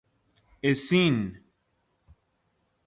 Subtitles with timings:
[0.63, 1.33] اِسین